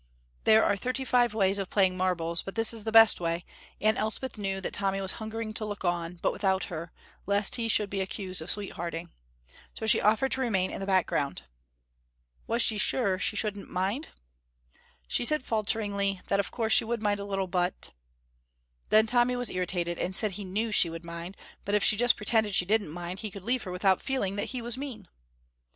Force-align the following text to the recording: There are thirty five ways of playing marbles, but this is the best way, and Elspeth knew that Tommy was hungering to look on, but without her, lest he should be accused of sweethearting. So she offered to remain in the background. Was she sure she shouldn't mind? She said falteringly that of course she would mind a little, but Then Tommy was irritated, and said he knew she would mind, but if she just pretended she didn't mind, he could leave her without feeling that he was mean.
There 0.45 0.65
are 0.65 0.75
thirty 0.75 1.05
five 1.05 1.35
ways 1.35 1.59
of 1.59 1.69
playing 1.69 1.95
marbles, 1.95 2.41
but 2.41 2.55
this 2.55 2.73
is 2.73 2.85
the 2.85 2.91
best 2.91 3.21
way, 3.21 3.45
and 3.79 3.99
Elspeth 3.99 4.35
knew 4.35 4.59
that 4.59 4.73
Tommy 4.73 4.99
was 4.99 5.11
hungering 5.21 5.53
to 5.53 5.63
look 5.63 5.85
on, 5.85 6.15
but 6.23 6.31
without 6.31 6.63
her, 6.73 6.91
lest 7.27 7.57
he 7.57 7.67
should 7.67 7.87
be 7.91 8.01
accused 8.01 8.41
of 8.41 8.49
sweethearting. 8.49 9.11
So 9.75 9.85
she 9.85 10.01
offered 10.01 10.31
to 10.31 10.41
remain 10.41 10.71
in 10.71 10.79
the 10.79 10.87
background. 10.87 11.43
Was 12.47 12.63
she 12.63 12.79
sure 12.79 13.19
she 13.19 13.35
shouldn't 13.35 13.69
mind? 13.69 14.07
She 15.07 15.23
said 15.23 15.43
falteringly 15.45 16.19
that 16.29 16.39
of 16.39 16.49
course 16.49 16.73
she 16.73 16.83
would 16.83 17.03
mind 17.03 17.19
a 17.19 17.23
little, 17.23 17.45
but 17.45 17.93
Then 18.89 19.05
Tommy 19.05 19.35
was 19.35 19.51
irritated, 19.51 19.99
and 19.99 20.15
said 20.15 20.31
he 20.31 20.43
knew 20.43 20.71
she 20.71 20.89
would 20.89 21.05
mind, 21.05 21.37
but 21.63 21.75
if 21.75 21.83
she 21.83 21.95
just 21.95 22.17
pretended 22.17 22.55
she 22.55 22.65
didn't 22.65 22.89
mind, 22.89 23.19
he 23.19 23.29
could 23.29 23.43
leave 23.43 23.61
her 23.65 23.71
without 23.71 24.01
feeling 24.01 24.35
that 24.35 24.45
he 24.45 24.63
was 24.63 24.77
mean. 24.79 25.07